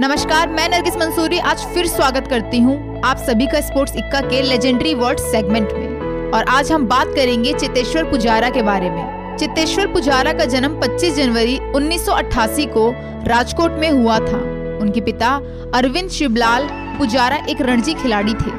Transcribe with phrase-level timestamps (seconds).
[0.00, 4.42] नमस्कार, मैं नरगिस मंसूरी। आज फिर स्वागत करती हूँ आप सभी का स्पोर्ट्स इक्का के
[4.42, 9.86] लेजेंडरी वर्ड सेगमेंट में। और आज हम बात करेंगे चितेश्वर पुजारा के बारे में। चितेश्वर
[9.86, 12.94] पुजारा का जन्म 25 जनवरी 1988 को
[13.26, 14.38] राजकोट में हुआ था।
[14.80, 15.40] उनके पिता
[15.74, 16.68] अरविंद शिवलाल
[16.98, 18.50] पुजारा एक रणजी खिलाड़ी थे,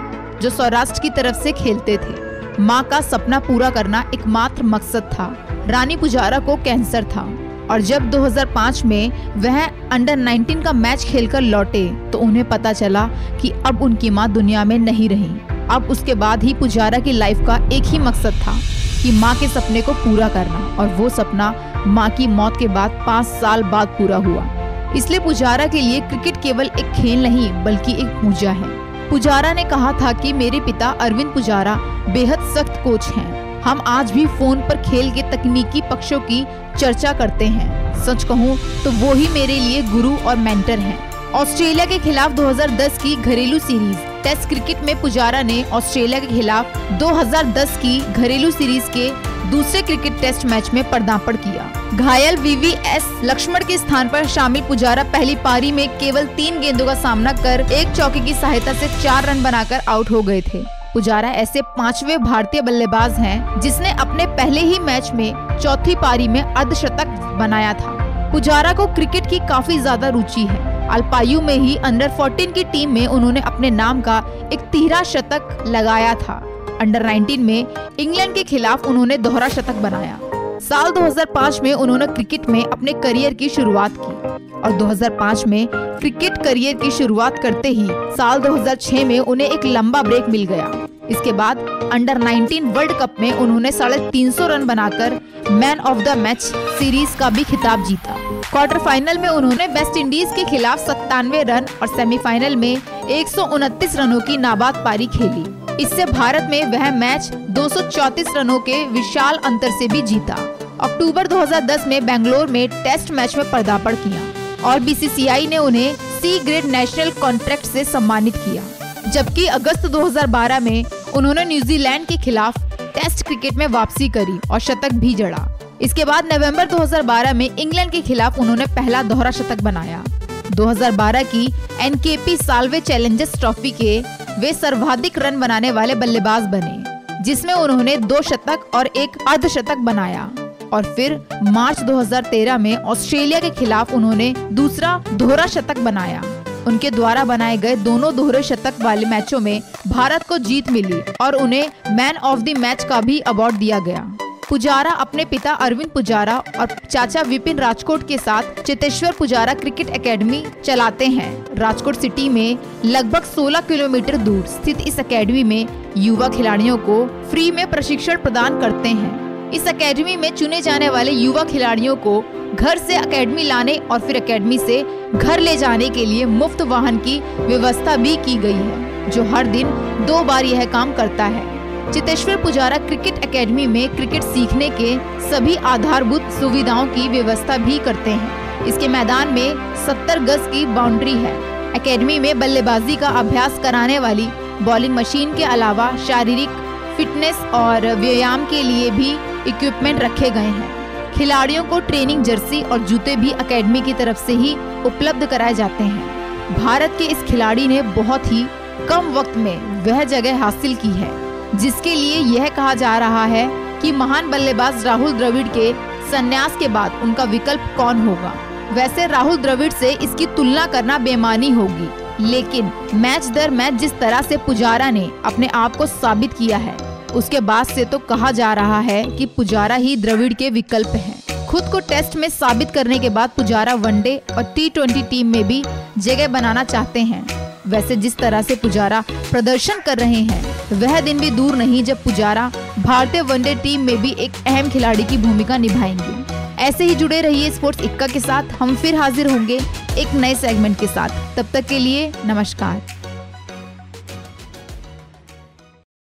[0.42, 5.48] जो सौराष्ट्र की तरफ़ से खेलते थे। माँ का सपना पूरा करना एकमात्र मकसद था।
[5.68, 11.42] रानी पुजारा को कैंसर था। और जब 2005 में वह अंडर 19 का मैच खेलकर
[11.42, 13.08] लौटे तो उन्हें पता चला
[13.42, 15.30] कि अब उनकी माँ दुनिया में नहीं रही।
[15.72, 18.58] अब उसके बाद ही पुजारा की लाइफ का एक ही मकसद था
[19.04, 21.54] कि माँ के सपने को पूरा करना, और वो सपना
[21.88, 24.48] माँ की मौत के बाद पाँच साल बाद पूरा हुआ।
[24.96, 28.78] इसलिए पुजारा के लिए क्रिकेट केवल एक खेल नहीं, बल्कि एक पूजा है।
[29.10, 31.76] पुजारा ने कहा था कि मेरे पिता अरविंद पुजारा
[32.10, 36.46] बेहद सख्त कोच हैं। हम आज भी फ़ोन पर खेल के तकनीकी पक्षों की
[36.78, 40.98] चर्चा करते हैं। सच कहूँ तो वो ही मेरे लिए गुरु और मेंटर हैं।
[41.32, 46.78] ऑस्ट्रेलिया के खिलाफ 2010 की घरेलू सीरीज़, टेस्ट क्रिकेट में पुजारा ने ऑस्ट्रेलिया के खिलाफ
[47.00, 49.10] 2010 की घरेलू सीरीज़ के
[49.52, 55.04] दूसरे क्रिकेट टेस्ट मैच में पदार्पण किया। घायल वीवीएस लक्ष्मण के स्थान पर शामिल पुजारा
[55.04, 59.26] पहली पारी में केवल तीन गेंदों का सामना कर एक चौके की सहायता से चार
[59.26, 64.62] रन बनाकर आउट हो गए थे। पुजारा ऐसे पांचवे भारतीय बल्लेबाज हैं जिसने अपने पहले
[64.62, 67.08] ही मैच में चौथी पारी में अर्धशतक
[67.40, 67.92] बनाया था।
[68.32, 72.92] पुजारा को क्रिकेट की काफ़ी ज़्यादा रुचि है। अल्पायु में ही अंडर 14 की टीम
[72.94, 74.18] में उन्होंने अपने नाम का
[74.54, 76.36] एक तीहरा शतक लगाया था।
[76.82, 77.66] अंडर 19 में
[78.00, 80.20] इंग्लैंड के खिलाफ उन्होंने दोहरा शतक बनाया।
[80.62, 84.29] साल 2005 में उन्होंने क्रिकेट में अपने करियर की शुरुआत की।
[84.66, 90.02] और 2005 में क्रिकेट करियर की शुरुआत करते ही साल 2006 में उन्हें एक लंबा
[90.02, 90.72] ब्रेक मिल गया।
[91.10, 91.58] इसके बाद
[91.94, 95.20] अंडर 19 वर्ल्ड कप में उन्होंने साढ़े तीन रन बनाकर
[95.52, 98.16] man of the match series का भी खिताब जीता।
[98.52, 102.76] क्वार्टर फाइनल में उन्होंने वेस्ट इंडीज के खिलाफ सत्तानवे रन और सेमीफाइनल में
[103.10, 105.46] एक सौ उनतीस रनों की नाबाद पारी खेली।
[105.84, 110.34] इससे भारत में वह मैच 234 रनों के विशाल अंतर से भी जीता।
[110.82, 116.40] अक्टूबर 2010 में बेंगलोर में टेस्ट मैच में पदार्पण किया। और बीसीसीआई ने उन्हें सी
[116.40, 118.64] ग्रेड नेशनल कॉन्ट्रैक्ट से सम्मानित किया।
[119.12, 120.84] जबकि अगस्त 2012 में
[121.16, 122.58] उन्होंने न्यूजीलैंड के खिलाफ
[122.96, 125.48] टेस्ट क्रिकेट में वापसी करी और शतक भी जड़ा।
[125.82, 130.04] इसके बाद नवंबर 2012 में इंग्लैंड के खिलाफ उन्होंने पहला दोहरा शतक बनाया।
[130.52, 131.46] 2012 की
[131.82, 134.00] एनकेपी सालवे चैलेंजर्स ट्रॉफी के
[134.40, 140.30] वे सर्वाधिक रन बनाने वाले बल्लेबाज बने, जिसमें उन्होंने दो शतक और एक अर्धशतक बनाया।
[140.74, 146.24] और फिर मार्च 2013 में ऑस्ट्रेलिया के खिलाफ उन्होंने दूसरा दोहरा शतक बनाया।
[146.68, 151.36] उनके द्वारा बनाए गए दोनों दोहरे शतक वाले मैचों में भारत को जीत मिली और
[151.36, 154.18] उन्हें मैन ऑफ़ द मैच का भी अवार्ड दिया गया।
[154.50, 160.44] पुजारा अपने पिता अरविंद पुजारा और चाचा विपिन राजकोट के साथ चितेश्वर पुजारा क्रिकेट एकेडमी
[160.66, 166.78] चलाते हैं। राजकोट सिटी में लगभग 16 किलोमीटर दूर स्थित इस एकेडमी में युवा खिलाड़ियों
[166.78, 171.96] को फ्री में प्रशिक्षण प्रदान करते हैं। इस एकेडमी में चुने जाने वाले युवा खिलाड़ियों
[171.96, 172.20] को
[172.56, 174.82] घर से एकेडमी लाने और फिर एकेडमी से
[175.14, 179.48] घर ले जाने के लिए मुफ़्त वाहन की व्यवस्था भी की गई है, जो हर
[179.48, 179.70] दिन
[180.06, 184.96] दो बार यह काम करता है। चितेश्वर पुजारा क्रिकेट एकेडमी में क्रिकेट सीखने के
[185.30, 191.14] सभी आधारभूत सुविधाओं की व्यवस्था भी करते हैं। इसके मैदान में 70 गज की बाउंड्री
[191.16, 191.34] है।
[191.76, 194.28] एकेडमी में बल्लेबाजी का अभ्यास कराने वाली
[194.62, 196.66] बॉलिंग मशीन के अलावा शारीरिक
[196.98, 199.12] फिटनेस और व्यायाम के लिए भी
[199.48, 204.34] इक्विपमेंट रखे गए हैं। खिलाड़ियों को ट्रेनिंग जर्सी और जूते भी अकेडमी की तरफ़ से
[204.34, 204.54] ही
[204.86, 208.46] उपलब्ध कराए जाते हैं। भारत के इस खिलाड़ी ने बहुत ही
[208.90, 211.12] कम वक्त में वह जगह हासिल की है,
[211.58, 213.48] जिसके लिए यह कहा जा रहा है
[213.82, 215.72] कि महान बल्लेबाज राहुल द्रविड़ के
[216.12, 218.34] संन्यास के बाद उनका विकल्प कौन होगा।
[218.74, 221.90] वैसे राहुल द्रविड़ से इसकी तुलना करना बेमानी होगी,
[222.22, 226.78] लेकिन मैच दर मैच जिस तरह से पुजारा ने अपने आप को साबित किया है
[227.16, 231.46] उसके बाद से तो कहा जा रहा है कि पुजारा ही द्रविड़ के विकल्प हैं।
[231.48, 235.44] खुद को टेस्ट में साबित करने के बाद पुजारा वनडे और टी ट्वेंटी टीम में
[235.44, 235.64] भी
[235.98, 241.20] जगह बनाना चाहते हैं। वैसे जिस तरह से पुजारा प्रदर्शन कर रहे हैं, वह दिन
[241.20, 245.58] भी दूर नहीं जब पुजारा भारतीय वनडे टीम में भी एक अहम खिलाड़ी की भूमिका
[245.58, 249.60] निभाएँगे। ऐसे ही जुड़े रहिए स्पोर्ट्स इक्का के साथ। हम फिर हाजिर होंगे
[249.98, 252.99] एक नए सेगमेंट के साथ। तब तक के लिए नमस्कार।